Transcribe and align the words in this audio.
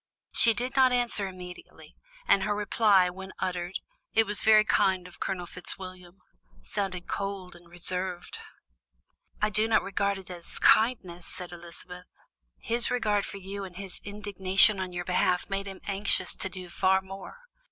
She 0.33 0.55
did 0.55 0.75
not 0.75 0.91
answer 0.91 1.27
immediately, 1.27 1.95
and 2.27 2.41
her 2.41 2.55
reply, 2.55 3.11
when 3.11 3.33
uttered: 3.37 3.75
"It 4.15 4.25
was 4.25 4.41
very 4.41 4.65
kind 4.65 5.07
of 5.07 5.19
Colonel 5.19 5.45
Fitzwilliam," 5.45 6.17
sounded 6.63 7.07
cold 7.07 7.55
and 7.55 7.69
reserved. 7.69 8.39
"I 9.43 9.51
do 9.51 9.67
not 9.67 9.83
regard 9.83 10.17
it 10.17 10.31
as 10.31 10.57
kindness," 10.57 11.27
said 11.27 11.51
Elizabeth; 11.51 12.07
"his 12.57 12.89
regard 12.89 13.27
for 13.27 13.37
you 13.37 13.63
and 13.63 13.75
his 13.75 14.01
indignation 14.03 14.79
on 14.79 14.91
your 14.91 15.05
behalf 15.05 15.51
made 15.51 15.67
him 15.67 15.81
anxious 15.83 16.35
to 16.35 16.49
do 16.49 16.71
far 16.71 17.01
more. 17.03 17.37